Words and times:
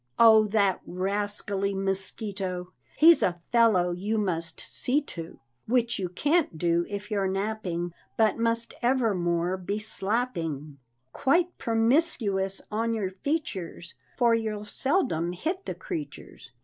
Oh, 0.17 0.47
that 0.47 0.81
rascally 0.87 1.75
mosquito! 1.75 2.73
He's 2.97 3.21
a 3.21 3.39
fellow 3.51 3.91
you 3.91 4.17
must 4.17 4.59
see 4.59 4.99
to; 5.03 5.39
Which 5.67 5.99
you 5.99 6.09
can't 6.09 6.57
do 6.57 6.87
if 6.89 7.11
you're 7.11 7.27
napping, 7.27 7.93
But 8.17 8.39
must 8.39 8.73
evermore 8.81 9.57
be 9.57 9.77
slapping 9.77 10.79
Quite 11.13 11.55
promiscuous 11.59 12.63
on 12.71 12.95
your 12.95 13.11
features; 13.11 13.93
For 14.17 14.33
you'll 14.33 14.65
seldom 14.65 15.33
hit 15.33 15.65
the 15.67 15.75
creatures. 15.75 16.51